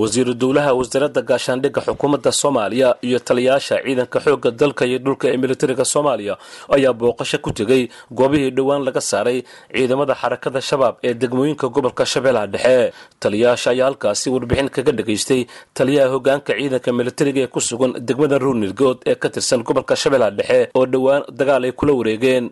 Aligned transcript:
wasiiru 0.00 0.32
dowlaha 0.42 0.70
wasaaradda 0.78 1.20
gaashaandhigga 1.30 1.80
xukuumadda 1.86 2.30
soomaaliya 2.40 2.88
iyo 3.06 3.18
taliyayaasha 3.28 3.76
ciidanka 3.84 4.18
xoogga 4.24 4.50
dalka 4.60 4.82
iyo 4.90 4.98
dhulka 5.04 5.26
ee 5.32 5.36
militariga 5.44 5.84
soomaaliya 5.92 6.34
ayaa 6.76 6.92
booqasho 7.00 7.38
ku 7.44 7.50
tegey 7.58 7.82
goobihii 8.18 8.50
dhowaan 8.56 8.82
laga 8.86 9.00
saaray 9.10 9.38
ciidamada 9.76 10.14
xarakada 10.22 10.60
shabaab 10.68 10.94
ee 11.08 11.14
degmooyinka 11.22 11.66
gobolka 11.74 12.04
shabeellaha 12.12 12.46
dhexe. 12.54 12.92
Taliyayaasha 13.22 13.68
ayaa 13.74 13.86
halkaasi 13.88 14.26
warbixin 14.34 14.68
kaga 14.76 14.92
dhagaystay 14.98 15.40
taliyaha 15.78 16.08
hogaanka 16.14 16.52
ciidanka 16.60 16.90
militariga 16.98 17.40
ee 17.44 17.46
ku 17.54 17.60
sugan 17.68 17.92
degmada 18.08 18.36
ruunirgood 18.44 18.98
ee 19.10 19.14
ka 19.22 19.28
tirsan 19.34 19.60
gobolka 19.68 19.94
shabeellaha 20.02 20.30
dhexe 20.38 20.60
oo 20.78 20.86
dhowaan 20.92 21.22
dagaal 21.38 21.64
ay 21.68 21.72
kula 21.80 21.92
wareegeen. 22.00 22.44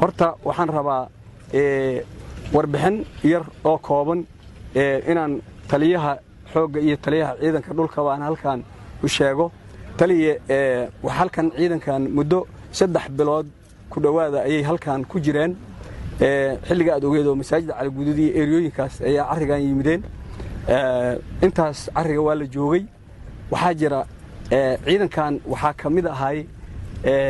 Horta 0.00 0.26
waxaan 0.48 0.68
rabaa 0.78 1.02
warbixin 2.54 2.96
yar 3.32 3.44
oo 3.70 3.78
kooban 3.88 4.20
inaan 5.10 5.32
taliyaha 5.70 6.12
xoogga 6.54 6.80
iyo 6.86 6.96
taliyaha 7.04 7.32
ciidanka 7.40 7.70
dhulka 7.78 8.00
baan 8.06 8.22
halkan 8.28 8.60
u 9.04 9.08
sheego. 9.08 9.46
Taliya 9.98 10.34
wax 11.02 11.14
halkan 11.20 11.46
ciidankan 11.56 12.02
muddo 12.16 12.46
saddex 12.78 13.06
bilood 13.18 13.46
ku 13.90 14.00
dhowaada 14.00 14.38
ayay 14.48 14.62
halkan 14.70 15.04
ku 15.10 15.16
jireen. 15.24 15.52
Xilliga 16.68 16.90
aad 16.94 17.04
ogeed 17.04 17.26
oo 17.26 17.34
masaajida 17.42 17.72
caliguduud 17.78 18.18
iyo 18.18 18.32
eryooyinkaas 18.42 18.94
ayaa 19.08 19.24
carrigan 19.30 19.60
yimideen. 19.66 20.02
Intaas 21.46 21.78
carriga 21.94 22.22
waa 22.26 22.34
la 22.34 22.46
joogay. 22.54 22.82
Waxaa 23.52 23.74
jira 23.80 24.00
ciidankan 24.86 25.40
waxaa 25.52 25.72
ka 25.80 25.90
mid 25.90 26.06
ahay 26.06 26.38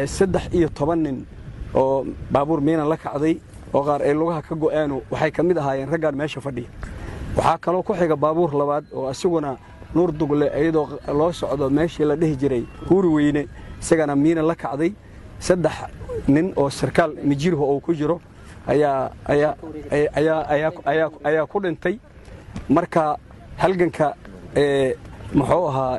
saddex 0.06 0.44
iyo 0.52 0.68
toban 0.68 1.00
nin 1.02 1.18
oo 1.74 2.06
baabuur 2.32 2.60
miinan 2.60 2.88
la 2.88 2.96
kacday 2.96 3.34
oo 3.74 3.82
qaar 3.86 4.00
ay 4.02 4.14
lugaha 4.14 4.40
ka 4.42 4.54
go'aanu 4.54 5.02
waxay 5.10 5.30
ka 5.36 5.42
mid 5.42 5.56
ahaayeen 5.58 5.88
raggaan 5.92 6.14
meesha 6.16 6.40
fadhiya 6.40 6.68
waxaa 7.36 7.58
kaloo 7.58 7.82
ku 7.82 7.94
xiga 7.94 8.16
baabuur 8.16 8.52
labaad 8.60 8.84
oo 8.92 9.06
asiguna 9.08 9.56
nuur 9.94 10.12
dugle 10.12 10.46
iyadoo 10.60 10.88
loo 11.18 11.32
socdo 11.32 11.70
meeshii 11.70 12.04
la 12.04 12.16
dhihi 12.16 12.36
jiray 12.36 12.64
huuri 12.88 13.08
weyne 13.08 13.48
isagana 13.80 14.16
miina 14.16 14.42
la 14.42 14.54
kacday. 14.54 14.92
Saddex 15.38 15.72
nin 16.28 16.52
oo 16.56 16.70
sarkaal 16.70 17.12
mijirho 17.24 17.64
uu 17.74 17.80
ku 17.80 17.94
jiro 17.94 18.20
ayaa 18.66 19.10
ku 21.50 21.60
dhintay. 21.60 21.98
Marka 22.68 23.18
halganka 23.58 24.14
muxuu 25.34 25.66
ahaa 25.68 25.98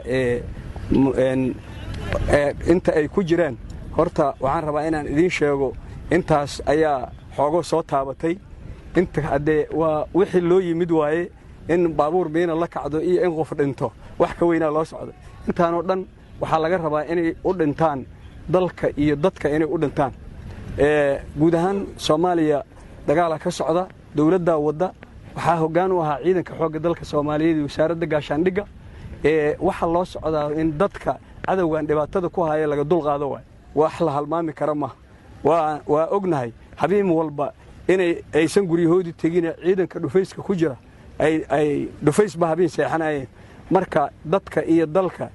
inta 2.71 2.91
ay 2.95 3.07
ku 3.07 3.23
jiraan 3.23 3.57
horta 3.97 4.33
waxaan 4.39 4.63
rabaa 4.65 4.87
inaan 4.87 5.07
idiin 5.07 5.29
sheego. 5.29 5.73
Intaas 6.11 6.61
ayaa 6.65 7.11
xoogo 7.35 7.63
soo 7.63 7.81
taabatay 7.83 8.37
inta 8.99 9.21
haddee 9.21 9.67
waa 9.79 10.05
wixii 10.13 10.41
loo 10.41 10.59
yimid 10.61 10.91
waaye 10.91 11.29
in 11.69 11.87
baabuur 11.97 12.29
miina 12.29 12.55
la 12.55 12.67
kacdo 12.67 12.99
iyo 13.01 13.23
in 13.25 13.31
qof 13.35 13.53
dhinto 13.57 13.91
wax 14.19 14.31
ka 14.39 14.45
weynaa 14.45 14.71
loo 14.71 14.85
socda 14.85 15.13
intaanoo 15.47 15.81
dhan 15.81 16.01
waxaa 16.41 16.59
laga 16.63 16.77
rabaa 16.77 17.03
inay 17.11 17.35
u 17.43 17.53
dhintaan 17.53 18.05
dalka 18.49 18.87
iyo 18.97 19.15
dadka 19.15 19.49
inay 19.49 19.67
u 19.67 19.77
dhintaan. 19.77 20.11
Guud 21.39 21.53
ahaan 21.55 21.87
soomaaliya 21.97 22.63
dagaala 23.07 23.39
ka 23.39 23.51
socda 23.51 23.87
dowladdaa 24.15 24.57
wadda 24.57 24.87
waxaa 25.35 25.57
hoggaan 25.61 25.91
u 25.91 25.99
ahaa 26.01 26.19
ciidanka 26.23 26.53
xoogga 26.59 26.79
dalka 26.79 27.05
soomaaliyeed 27.05 27.55
iyo 27.57 27.65
wasaaradda 27.65 28.05
gaashaandhigga. 28.05 28.63
Waxaa 29.59 29.87
loo 29.93 30.05
socdaa 30.05 30.51
in 30.61 30.77
dadka 30.77 31.17
cadowgan 31.45 31.85
dhibaatada 31.87 32.29
ku 32.29 32.41
haya 32.43 32.67
laga 32.67 32.83
dulqaado 32.83 33.29
waay 33.29 33.43
wax 33.75 33.99
la 34.01 34.11
halmaami 34.11 34.53
kara 34.53 34.75
maaha 34.75 34.95
waa 35.87 36.07
ognahay 36.11 36.51
habiim 36.75 37.11
walba 37.11 37.53
inay 37.87 38.21
aysan 38.33 38.65
guryahoodii 38.67 39.13
tegine 39.13 39.53
ciidanka 39.63 39.99
dhufayska 39.99 40.41
ku 40.41 40.55
jira 40.55 40.77
ay 41.19 41.87
dhufaysba 42.03 42.47
habeen 42.47 42.69
seexanayeen 42.69 43.27
marka 43.71 44.09
dadka 44.25 44.63
iyo 44.65 44.85
dalka 44.85 45.29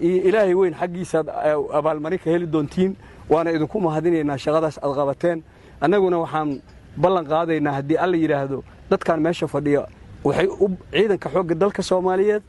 iyo 0.00 0.22
ilaahay 0.28 0.54
weyn 0.54 0.74
xaggiisaaad 0.74 1.28
abaalmarin 1.72 2.18
ka 2.18 2.30
heli 2.30 2.46
doontiin 2.46 2.96
waana 3.28 3.50
idinku 3.52 3.80
mahadinaynaa 3.80 4.38
shaqadaas 4.38 4.78
aad 4.82 4.94
qabateen 4.96 5.42
annaguna 5.80 6.18
waxaan 6.18 6.60
ballan 6.96 7.24
qaadaynaa 7.26 7.72
haddii 7.72 7.96
alla 7.96 8.16
yidhaahdo 8.16 8.64
dadkan 8.90 9.20
meesha 9.20 9.46
fadhiya 9.48 9.86
waxay 10.24 10.48
ciidanka 10.92 11.28
xoogga 11.30 11.54
dalka 11.54 11.82
soomaaliyeed 11.82 12.42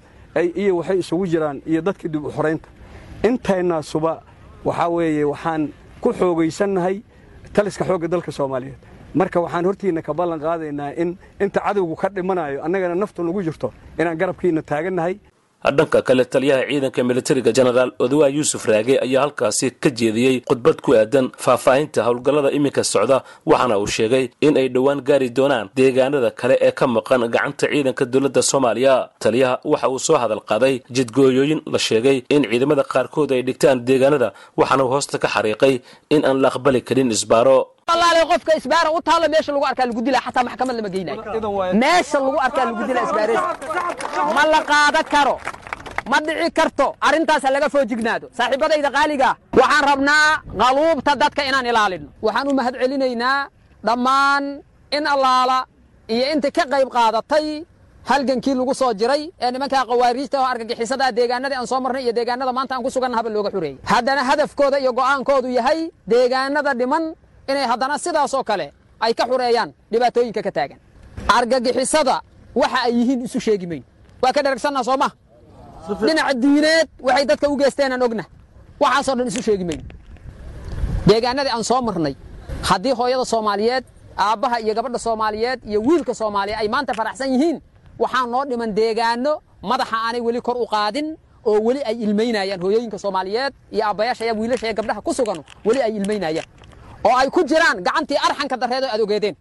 iyo 0.55 0.77
waxay 0.77 0.97
isugu 0.99 1.25
jiraan 1.27 1.61
iyo 1.67 1.81
dadka 1.81 2.07
dib 2.07 2.25
u 2.25 2.31
xoraynta 2.31 2.67
intaynaasuba 3.23 4.21
waxaa 4.65 4.89
weeye 4.89 5.23
waxaan 5.23 5.69
ku 6.01 6.13
xoogaysannahay 6.13 7.01
taliska 7.53 7.83
xoogga 7.85 8.07
dalka 8.07 8.31
soomaaliyeed. 8.31 8.79
Marka 9.13 9.39
waxaan 9.41 9.65
hortiinna 9.65 10.01
ka 10.01 10.13
ballan 10.13 10.39
qaadaynaa 10.39 10.91
in 11.01 11.17
inta 11.39 11.59
cadowgu 11.65 11.95
ka 11.95 12.07
dhimanayo 12.09 12.63
annagana 12.65 12.95
naftu 12.95 13.23
nagu 13.23 13.41
jirto 13.43 13.73
inaan 13.99 14.17
garabkiinna 14.17 14.61
taagannahay 14.61 15.15
dhanka 15.71 16.01
kale 16.07 16.25
taliyaha 16.25 16.63
ciidanka 16.69 17.03
militariga 17.03 17.51
jenaraal 17.57 17.91
odowa 17.99 18.27
yuusuf 18.29 18.65
raage 18.65 18.95
ayaa 19.05 19.21
halkaasi 19.25 19.71
ka 19.83 19.89
jeediyey 19.89 20.41
khudbad 20.49 20.81
ku 20.85 20.91
aadan 20.95 21.31
faahfaahinta 21.37 22.03
howlgallada 22.07 22.51
iminka 22.57 22.83
socda 22.83 23.23
waxaana 23.45 23.77
uu 23.79 23.87
sheegay 23.87 24.25
in 24.41 24.57
ay 24.57 24.67
dhowaan 24.75 25.01
gaari 25.09 25.29
doonaan 25.29 25.69
deegaanada 25.75 26.31
kale 26.31 26.55
ee 26.67 26.71
ka 26.71 26.85
maqan 26.87 27.21
gacanta 27.35 27.65
ciidanka 27.73 28.05
dowladda 28.05 28.41
soomaaliya. 28.51 28.95
Taliyaha 29.23 29.59
waxa 29.71 29.87
uu 29.89 29.99
soo 30.07 30.17
hadal 30.23 30.41
qaaday 30.51 30.75
jidgooyooyin 30.95 31.61
la 31.73 31.79
sheegay 31.87 32.17
in 32.35 32.41
ciidamada 32.51 32.83
qaarkood 32.93 33.31
ay 33.31 33.41
dhigtaan 33.47 33.85
deegaanada 33.87 34.33
waxaana 34.59 34.83
uu 34.85 34.91
hoosta 34.93 35.17
ka 35.23 35.27
xariiqay 35.35 35.73
in 36.15 36.25
aan 36.25 36.37
la 36.43 36.47
aqbali 36.51 36.81
karin 36.87 37.11
isbaaro 37.17 37.57
lagu 39.87 40.01
dilaa 40.01 40.21
xataa 40.25 40.43
maxkamad 40.47 40.75
lama 40.77 40.89
geynayo. 40.89 41.21
Meesha 41.81 42.17
lagu 42.19 42.37
arkaa 42.45 42.65
lagu 42.65 42.83
dilaa 42.87 43.03
isbaareed 43.07 43.41
ma 44.35 44.43
la 44.53 44.59
qaadan 44.71 45.05
karo 45.13 45.35
ma 46.11 46.17
dhici 46.25 46.49
karto 46.57 46.85
arrintaas 47.07 47.43
ha 47.45 47.49
laga 47.55 47.67
foojignaado 47.73 48.27
saaxiibadayda 48.37 48.89
qaaliga 48.97 49.29
waxaan 49.59 49.83
rabnaa 49.89 50.27
qaluubta 50.61 51.11
dadka 51.21 51.41
inaan 51.49 51.65
ilaalino. 51.71 52.07
Waxaan 52.25 52.47
u 52.47 52.53
mahad 52.59 52.73
celinaynaa 52.81 53.47
dhammaan 53.87 54.43
in 54.97 55.03
allaala 55.13 55.57
iyo 56.13 56.25
inta 56.33 56.49
ka 56.51 56.63
qayb 56.73 56.89
qaadatay 56.95 57.65
halgankii 58.09 58.55
lagu 58.59 58.73
soo 58.81 58.91
jiray 58.99 59.23
ee 59.41 59.51
nimankaa 59.51 59.85
qawaariijta 59.89 60.37
oo 60.41 60.47
argagixisada 60.53 61.11
deegaanadii 61.17 61.55
aan 61.59 61.67
soo 61.71 61.79
marnay 61.85 62.03
iyo 62.03 62.13
deegaanada 62.17 62.51
maanta 62.57 62.75
aan 62.75 62.83
ku 62.83 62.89
sugannahaba 62.95 63.29
looga 63.35 63.49
xureeyey 63.55 63.77
haddana 63.91 64.21
hadafkooda 64.29 64.77
iyo 64.83 64.91
go'aankoodu 64.99 65.47
yahay 65.59 65.79
deegaanada 66.07 66.73
dhiman 66.79 67.03
inay 67.49 67.65
haddana 67.67 67.97
sidaasoo 67.97 68.43
kale 68.43 68.71
ay 68.99 69.13
ka 69.13 69.25
xureeyaan 69.27 69.73
dhibaatooyinka 69.91 70.41
ka 70.43 70.51
taagan. 70.51 70.79
Argagixisada 71.27 72.21
waxa 72.55 72.79
ay 72.85 72.93
yihiin 72.97 73.25
isu 73.25 73.39
sheegi 73.39 73.67
mayn. 73.67 73.83
Waa 74.21 74.31
ka 74.33 74.41
dheragsanna 74.43 74.83
soo 74.83 74.97
ma? 74.97 75.09
Dhinaca 76.01 76.33
diineed 76.33 76.87
waxay 77.01 77.25
dadka 77.25 77.49
u 77.49 77.57
geesteenaan 77.57 78.01
ogna 78.01 78.23
waxaasoo 78.79 79.15
dhan 79.15 79.27
isu 79.27 79.41
sheegi 79.41 79.63
mayn. 79.65 79.81
Deegaanadii 81.07 81.51
aan 81.51 81.63
soo 81.63 81.81
marnay 81.81 82.15
haddii 82.63 82.91
hooyada 82.95 83.25
soomaaliyeed 83.25 83.83
aabbaha 84.17 84.59
iyo 84.59 84.73
gabadha 84.73 84.99
soomaaliyeed 84.99 85.59
iyo 85.67 85.81
wiilka 85.81 86.13
soomaaliya 86.13 86.57
ay 86.57 86.67
maanta 86.67 86.93
faraxsan 86.93 87.29
yihiin 87.33 87.61
waxaa 87.99 88.25
noo 88.27 88.45
dhiman 88.45 88.71
deegaano 88.75 89.41
madaxa 89.61 89.95
aanay 90.05 90.21
weli 90.21 90.41
kor 90.41 90.57
u 90.57 90.65
qaadin 90.67 91.17
oo 91.45 91.59
weli 91.59 91.83
ay 91.83 91.95
ilmaynayaan 92.03 92.61
hooyooyinka 92.61 92.97
soomaaliyeed 92.97 93.53
iyo 93.71 93.83
aabbayaasha 93.87 94.33
wiilasha 94.33 94.67
iyo 94.67 94.75
gabdhaha 94.75 95.01
ku 95.01 95.13
sugan 95.13 95.43
weli 95.65 95.81
ay 95.81 95.91
ilmaynayaan 95.97 96.47
oo 97.07 97.15
ay 97.21 97.27
ku 97.35 97.41
jiraan 97.51 97.77
gacantii 97.87 98.17
arxanka 98.27 98.55
darreed 98.61 98.83
oo 98.83 98.91
aad 98.93 99.01
ogeedeen 99.05 99.35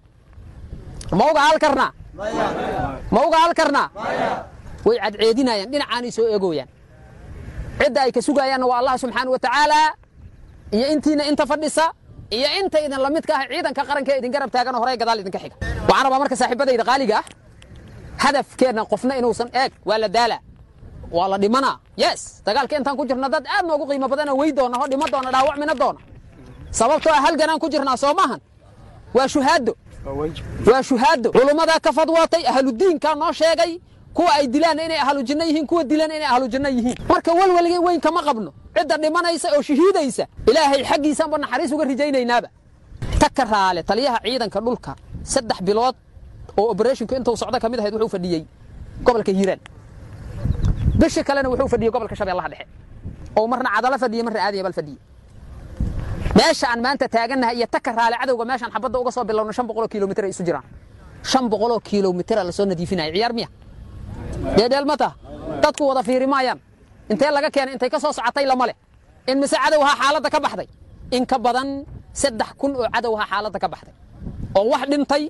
ma 1.19 1.25
uga 1.31 1.41
hal 1.49 1.59
karnaa 1.65 1.91
ma 3.15 3.21
uga 3.27 3.39
hal 3.45 3.53
karnaa 3.61 3.87
way 4.87 4.97
cadceedinayaan 5.05 5.69
dhinacaanay 5.73 6.11
soo 6.17 6.27
eegooyaan 6.35 6.69
cidda 7.81 8.01
ay 8.07 8.11
ka 8.17 8.21
sugayaanna 8.29 8.67
waa 8.71 8.79
allah 8.81 8.95
subxaana 9.03 9.31
wa 9.35 9.39
tacaalaa 9.47 9.89
iyo 10.77 10.87
intiina 10.95 11.23
inta 11.31 11.45
fadhisa 11.51 11.85
iyo 12.37 12.49
inta 12.61 12.79
idin 12.85 13.01
la 13.05 13.11
midka 13.17 13.33
ah 13.39 13.45
ciidanka 13.51 13.83
qaranka 13.89 14.13
idin 14.19 14.31
garab 14.35 14.51
taagan 14.55 14.75
horey 14.81 14.97
gadaal 15.03 15.19
idinka 15.23 15.39
xiga. 15.45 15.57
Waxaan 15.89 16.05
rabaa 16.07 16.19
marka 16.23 16.37
saaxiibadayda 16.41 16.85
qaaliga 16.91 17.17
ah 17.21 17.25
hadafkeenna 18.25 18.83
qofna 18.93 19.13
inuusan 19.21 19.49
eeg 19.61 19.73
waa 19.89 19.99
la 20.03 20.09
daala 20.17 20.37
waa 21.17 21.29
la 21.33 21.37
dhimanaa 21.43 21.75
yes 22.03 22.21
dagaalka 22.47 22.75
intaan 22.81 22.97
ku 22.99 23.05
jirna 23.09 23.29
dad 23.35 23.45
aad 23.55 23.65
noogu 23.69 23.85
qiimo 23.91 24.07
badana 24.13 24.33
wey 24.41 24.51
doona 24.59 24.77
ho 24.81 24.85
dhimo 24.93 25.07
doona 25.13 25.29
dhaawacmina 25.35 25.75
doona 25.83 26.01
sababtoo 26.79 27.13
ah 27.13 27.23
halganaan 27.27 27.59
ku 27.63 27.69
jirnaa 27.73 27.97
soo 28.03 28.15
maahan 28.21 28.41
waa 29.17 29.29
shuhaado 29.29 29.73
waa 30.71 30.83
shuhaado 30.89 31.29
culummadaa 31.37 31.81
ka 31.87 31.91
fadwootay 31.93 32.43
ahludiinkaa 32.53 33.15
noo 33.15 33.33
sheegay 33.33 33.73
kuwa 34.17 34.31
ay 34.39 34.47
dilaan 34.55 34.79
inay 34.87 34.99
ahlu 35.05 35.21
jinno 35.29 35.45
yihiin 35.49 35.67
kuwa 35.67 35.85
dilan 35.85 36.11
inay 36.11 36.29
ahlu 36.35 36.47
jinno 36.53 36.69
yihiin. 36.69 36.97
Marka 37.09 37.33
welwelga 37.33 37.79
weyn 37.87 38.01
kama 38.01 38.21
qabno 38.23 38.51
cidda 38.77 38.97
dhimanaysa 39.03 39.49
oo 39.57 39.63
shahiidaysa 39.69 40.25
ilaahay 40.51 40.83
xaggiisaanba 40.91 41.37
naxariis 41.39 41.73
uga 41.73 41.85
rajaynaynaba 41.91 42.49
taka 43.23 43.45
raale 43.45 43.81
taliyaha 43.83 44.19
ciidanka 44.25 44.61
dhulka 44.61 44.93
saddex 45.33 45.59
bilood 45.63 45.97
oo 46.61 46.67
oberethinku 46.73 47.15
intuu 47.15 47.37
socdo 47.37 47.59
ka 47.63 47.69
mid 47.73 47.81
ahayd 47.81 47.95
wuxuu 47.95 48.09
fadhiyey 48.17 48.43
gobolka 49.05 49.33
hiiraan. 49.33 49.61
Bishi 51.01 51.25
kalena 51.25 51.49
wuxuu 51.49 51.69
fadhiyey 51.73 51.93
gobolka 51.95 52.17
shabeellaha 52.17 52.49
dhexe. 52.53 52.67
Oo 53.37 53.47
marna 53.49 53.71
cadalo 53.77 53.97
fadhiye 53.99 54.23
marna 54.27 54.41
aadaya 54.47 54.63
bal 54.67 54.73
fadhiye 54.79 54.99
meesha 56.43 56.67
aan 56.73 56.81
maanta 56.85 57.07
taagannahay 57.15 57.57
iyo 57.59 57.67
taka 57.75 57.91
raale 57.99 58.17
cadowga 58.21 58.45
meeshaan 58.51 58.71
xabadda 58.75 58.97
uga 59.03 59.11
soo 59.17 59.25
bilowno 59.29 59.53
shan 59.57 59.67
boqoloo 59.69 59.89
kilomitir 59.95 60.25
ay 60.27 60.31
isu 60.35 60.43
jiraan. 60.49 60.65
Shan 61.31 61.45
boqoloo 61.53 61.81
kilomitira 61.89 62.43
la 62.45 62.53
soo 62.59 62.67
nadiifinaya 62.71 63.13
ciyaar 63.15 63.33
miya? 63.37 63.49
Dheedheel 64.57 64.85
ma 64.91 64.97
taha 64.97 65.15
dadku 65.63 65.83
wada 65.91 66.03
fiiri 66.03 66.27
maayaan. 66.27 66.59
Intee 67.13 67.31
laga 67.37 67.51
keenay? 67.55 67.75
Intay 67.77 67.91
ka 67.91 67.99
soo 68.05 68.13
socotay 68.13 68.45
lama 68.47 68.65
leh. 68.69 68.77
In 69.31 69.39
mise 69.43 69.57
cadowhaa 69.65 69.95
xaaladda 70.01 70.29
ka 70.35 70.41
baxday? 70.45 70.69
In 71.17 71.25
ka 71.31 71.37
badan 71.39 71.69
saddex 72.13 72.51
kun 72.61 72.73
oo 72.77 72.87
cadowhaa 72.95 73.27
xaaladda 73.31 73.59
ka 73.65 73.69
baxday. 73.75 73.95
Oo 74.59 74.67
wax 74.73 74.83
dhintay 74.91 75.23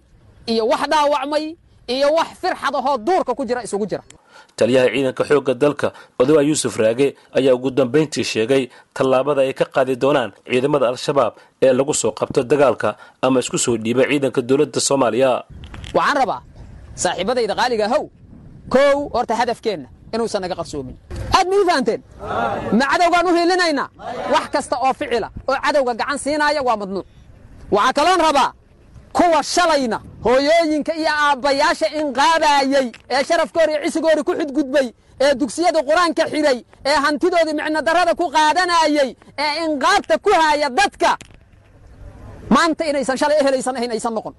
iyo 0.52 0.64
wax 0.72 0.82
dhaawacmay 0.92 1.44
iyo 1.88 2.08
wax 2.14 2.28
firxad 2.40 2.74
ahoo 2.76 2.98
duurka 2.98 3.34
ku 3.34 3.44
jira 3.44 3.62
isugu 3.66 3.86
jira. 3.86 4.02
Taliyaha 4.56 4.88
ciidanka 4.94 5.22
xoogga 5.24 5.54
dalka 5.54 5.92
odowa 6.20 6.42
yuusuf 6.42 6.76
raage 6.76 7.16
ayaa 7.38 7.54
ugu 7.54 7.70
dambayntii 7.70 8.24
sheegay 8.24 8.68
tallaabada 8.94 9.40
ay 9.42 9.52
ka 9.54 9.64
qaadi 9.64 9.96
doonaan 9.96 10.30
ciidamada 10.50 10.88
al-shabaab 10.88 11.32
ee 11.62 11.72
lagu 11.72 11.94
soo 11.94 12.12
qabto 12.12 12.42
dagaalka 12.42 12.96
ama 13.22 13.40
isku 13.40 13.58
soo 13.58 13.76
dhiiba 13.76 14.02
ciidanka 14.10 14.40
dowladda 14.42 14.80
soomaaliya. 14.88 15.30
Waxaan 15.94 16.16
rabaa 16.22 16.40
saaxiibadayda 17.02 17.54
qaaliga 17.60 17.86
how 17.92 18.02
kow 18.74 19.08
horta 19.14 19.34
hadafkeenna 19.40 19.88
inuusan 20.14 20.40
naga 20.44 20.54
qarsoomin 20.60 20.96
aad 21.36 21.46
ma 21.50 21.54
ii 21.60 21.64
fahanteen? 21.68 22.00
Ma 22.78 22.84
cadowgaan 22.92 23.26
u 23.26 23.32
hiilinaynaa 23.36 23.88
wax 24.34 24.46
kasta 24.54 24.76
oo 24.84 24.92
ficila 25.00 25.28
oo 25.48 25.56
cadowga 25.64 25.92
gacan 26.00 26.18
siinaaya 26.24 26.60
waa 26.68 26.76
madnuuc 26.76 27.06
waxaa 27.76 27.92
kaloon 27.98 28.20
rabaa 28.26 28.48
kuwa 29.12 29.42
shalayna. 29.42 30.00
Hooyooyinka 30.24 30.92
iyo 30.94 31.10
aabbayaasha 31.24 31.86
inqaabaayey 32.00 32.92
ee 33.10 33.24
sharafkoori 33.24 33.74
cisigoori 33.84 34.22
ku 34.24 34.32
xudgudbay 34.38 34.88
ee 35.20 35.34
dugsiyada 35.34 35.80
qur'aanka 35.88 36.24
xidhay 36.32 36.58
ee 36.84 36.94
hantidoodii 37.04 37.54
micnodarrada 37.60 38.14
ku 38.14 38.26
qaadanaayey 38.36 39.10
ee 39.38 39.52
inqaabta 39.64 40.18
ku 40.18 40.30
haaya 40.40 40.68
dadka. 40.70 41.16
Maanta 42.50 42.84
inaysan 42.84 43.16
shalay 43.16 43.38
ehelaysan 43.42 43.76
ahayn 43.76 43.90
aysan 43.90 44.14
noqon. 44.14 44.34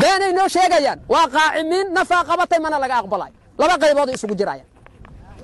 Beenay 0.00 0.32
noo 0.32 0.48
sheegayaan 0.48 1.00
waa 1.08 1.26
qaacimiin 1.28 1.92
nafaa 1.96 2.24
qabatay 2.24 2.58
mana 2.64 2.78
laga 2.78 2.96
aqbalayo 3.02 3.32
laba 3.58 3.74
qaybooda 3.82 4.12
isugu 4.16 4.34
jirayaan. 4.40 4.66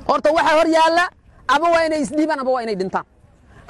Horta 0.08 0.28
waxaa 0.36 0.56
hor 0.58 0.68
yaalla 0.76 1.04
ama 1.54 1.66
waa 1.74 1.84
inay 1.86 2.00
isdhiibaan 2.02 2.40
ama 2.40 2.50
waa 2.50 2.62
inay 2.62 2.76
dhintaan. 2.80 3.04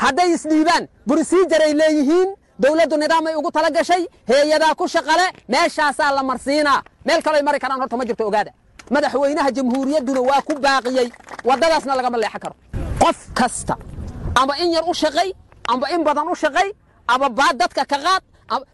Hadday 0.02 0.28
isdhiibaan 0.36 0.88
bursiijaray 1.08 1.72
leeyihiin 1.80 2.28
dawladdu 2.62 2.96
nidaamay 3.02 3.34
ugu 3.40 3.50
tala 3.50 3.70
gashay 3.70 4.02
heeyadaa 4.30 4.74
ku 4.74 4.84
shaqale 4.88 5.26
meeshaasaa 5.48 6.10
la 6.16 6.22
marsiinaa. 6.22 6.82
Meel 7.06 7.22
kaloy 7.22 7.42
mari 7.42 7.58
karaan 7.58 7.80
horta 7.80 7.96
ma 7.96 8.04
jirto 8.04 8.24
ogaada. 8.28 8.52
Madaxweynaha 8.94 9.50
jamhuuriyadduna 9.56 10.20
waa 10.30 10.42
ku 10.48 10.54
baaqiyey 10.64 11.08
waddadaasna 11.48 11.96
lagama 11.98 12.18
leexan 12.22 12.40
karo. 12.44 12.54
Qof 13.02 13.18
kasta 13.38 13.74
ama 14.40 14.54
in 14.62 14.70
yar 14.72 14.84
u 14.86 14.94
shaqay 14.94 15.28
amba 15.72 15.86
in 15.94 16.02
badan 16.04 16.28
u 16.28 16.34
shaqay 16.34 16.68
ama 17.08 17.28
baad 17.28 17.56
dadka 17.60 17.84
ka 17.84 17.98
qaad 18.04 18.22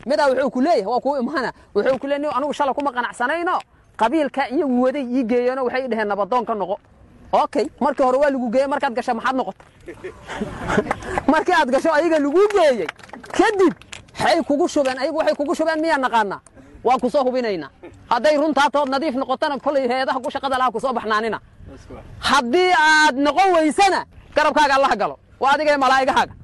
midaa 0.07 0.27
wuxuu 0.31 0.51
ku 0.51 0.61
leeyahay 0.61 0.85
waa 0.93 1.01
kuu 1.01 1.17
imaana 1.23 1.51
wuxuu 1.75 1.99
ku 1.99 2.07
leeyahay 2.07 2.37
anigu 2.37 2.53
shala 2.59 2.75
kuma 2.75 2.91
qanacsanayno 2.93 3.57
qabiilka 4.01 4.43
iyagu 4.55 4.83
waday 4.85 5.03
ii 5.17 5.25
geeyeenoo 5.31 5.65
waxay 5.65 5.89
dhaheen 5.89 6.09
nabadoon 6.09 6.45
ka 6.47 6.55
noqo 6.55 6.77
okay 7.33 7.67
markii 7.81 8.05
hore 8.05 8.19
waa 8.19 8.31
lagu 8.31 8.51
geeyey 8.51 8.69
markaad 8.69 8.95
gasho 8.95 9.15
maxaad 9.15 9.37
noqota 9.37 9.65
markii 11.33 11.55
aad 11.55 11.71
gasho 11.71 11.93
ayaga 11.93 12.19
lagu 12.19 12.41
geeyey 12.55 12.89
kadib 13.33 13.75
waxay 14.19 14.43
kugu 14.43 14.69
shubeen 14.69 14.99
ayagu 14.99 15.19
waxay 15.19 15.35
kugu 15.35 15.55
shubeen 15.55 15.81
miyaa 15.81 15.99
naqaanaa? 15.99 16.41
Waan 16.85 17.01
ku 17.01 17.11
soo 17.11 17.25
hubinaynaa. 17.25 17.71
Hadday 18.11 18.37
runtaatood 18.37 18.89
nadiif 18.89 19.15
noqotana 19.15 19.59
kolay 19.59 19.89
heedaha 19.89 20.21
ku 20.21 20.31
shaqada 20.31 20.59
laha 20.59 20.71
ku 20.71 20.81
soo 20.81 20.93
baxnaanina. 20.93 21.41
Haddii 22.21 22.73
aad 22.73 23.17
noqon 23.17 23.53
weysana 23.55 24.05
garabkaaga 24.35 24.75
allaha 24.75 24.97
galo. 24.97 25.19
Waa 25.41 25.53
adiga 25.55 25.73
ee 25.73 25.77
malaa'igahaaga. 25.77 26.35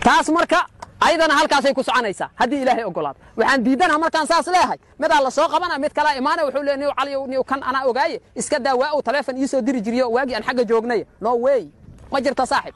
Taas 0.00 0.28
marka 0.28 0.66
ayadana 1.00 1.34
halkaasay 1.34 1.74
ku 1.74 1.82
soconaysaa. 1.82 2.30
Haddii 2.34 2.62
ilaahay 2.62 2.84
ogolaado 2.84 3.18
waxaan 3.36 3.64
diidanaha 3.64 3.98
markaan 3.98 4.26
saas 4.26 4.46
leehay 4.46 4.78
midaa 4.98 5.20
la 5.20 5.30
soo 5.30 5.48
qabana 5.48 5.78
mid 5.78 5.92
kalaa 5.92 6.14
imaana 6.16 6.44
wuxuu 6.44 6.62
le 6.62 6.76
niw 6.76 6.90
caliyow 6.98 7.26
niw 7.26 7.42
kan 7.44 7.62
anaa 7.62 7.84
ogaaye. 7.86 8.20
Iska 8.34 8.58
daa 8.58 8.74
waa 8.74 8.92
uu 8.96 9.02
taleefon 9.02 9.36
ii 9.36 9.60
diri 9.62 9.80
jiriyo. 9.80 10.10
Waagii 10.10 10.34
aan 10.34 10.42
xagga 10.42 10.64
joognay. 10.64 11.04
No 11.20 11.34
way. 11.36 11.68
Ma 12.12 12.20
jirto 12.20 12.46
saaxib. 12.46 12.74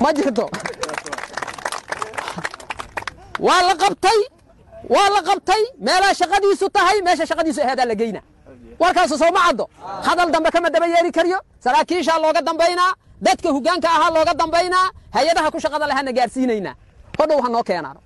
Ma 0.00 0.12
jirto. 0.12 0.50
Waa 3.38 3.62
la 3.68 3.74
qabtay. 3.74 4.18
Waa 4.88 5.08
la 5.10 5.22
qabtay. 5.22 5.62
Meelaa 5.78 6.14
shaqadiisu 6.14 6.70
tahay. 6.70 7.02
Meesha 7.02 7.26
shaqadiisu 7.26 7.60
aheedaa 7.62 7.84
la 7.86 7.94
geyna 7.94 8.20
warkaasu 8.78 9.18
soo 9.18 9.30
ma 9.32 9.40
caddo. 9.46 9.68
Hadal 10.06 10.30
dambe 10.30 10.50
kama 10.50 10.70
daba 10.70 10.86
yeeri 10.86 11.10
karyo. 11.12 11.38
Saraakiishaa 11.64 12.18
looga 12.18 12.42
dambaynaa. 12.42 12.92
Dadka 13.22 13.48
hoggaanka 13.48 13.88
ahaa 13.88 14.10
looga 14.10 14.34
dambaynaa. 14.34 14.90
Hay'adaha 15.14 15.50
ku 15.50 15.60
shaqada 15.60 15.86
lehana 15.86 16.12
gaarsiinaynaa 16.12 16.74
hodhow 17.24 17.40
ha 17.44 17.48
noo 17.54 17.62
keenaano. 17.70 18.00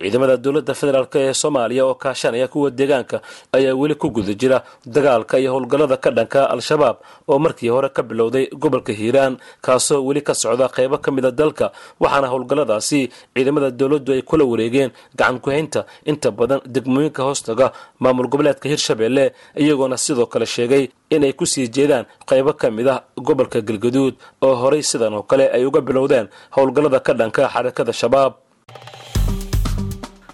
Ciidamada 0.00 0.36
dowladda 0.44 0.74
federaalk 0.80 1.14
ee 1.20 1.32
soomaaliya 1.34 1.84
oo 1.86 1.94
kaashanaya 2.02 2.46
kuwa 2.48 2.70
deegaanka 2.70 3.16
ayaa 3.56 3.74
weli 3.80 3.94
ku 3.94 4.08
guda 4.16 4.32
jira 4.40 4.58
dagaalka 4.86 5.38
iyo 5.38 5.50
howlgallada 5.54 5.96
ka 6.04 6.10
dhanka 6.10 6.40
al-shabaab 6.54 6.96
oo 7.28 7.38
markii 7.38 7.68
hore 7.74 7.88
ka 7.96 8.02
bilowday 8.02 8.46
gobolka 8.62 8.92
hiiraan 8.92 9.34
kaasoo 9.66 9.98
weli 10.06 10.20
ka 10.22 10.34
socda 10.34 10.68
qaybo 10.76 10.98
ka 11.04 11.10
mida 11.16 11.30
dalka 11.30 11.72
waxaana 12.00 12.28
howlgalladaasi 12.32 13.00
ciidamada 13.34 13.70
dowladdu 13.80 14.12
ay 14.16 14.22
kula 14.22 14.44
wareegeen 14.52 14.90
gacan 15.18 15.40
ku-haynta 15.42 15.80
inta 16.10 16.30
badan 16.30 16.60
degmooyinka 16.74 17.22
hoostaga 17.26 17.72
maamul 17.98 18.28
goboleedka 18.32 18.68
hirshabelle 18.72 19.24
iyagoona 19.62 19.96
sidoo 20.04 20.26
kale 20.26 20.46
sheegay 20.46 20.84
inay 21.10 21.32
ku 21.32 21.46
sii 21.46 21.68
jeedaan 21.68 22.04
qaybo 22.30 22.52
ka 22.60 22.70
mid 22.70 22.88
ah 22.88 23.02
gobolka 23.16 23.58
galgaduud 23.60 24.14
oo 24.46 24.54
horay 24.62 24.82
sidan 24.82 25.14
oo 25.18 25.22
kale 25.30 25.50
ay 25.56 25.64
uga 25.66 25.80
bilowdeen 25.80 26.26
howlgallada 26.56 27.00
ka 27.06 27.12
dhanka 27.20 27.42
xarakada 27.54 27.92
shabaab 27.92 28.32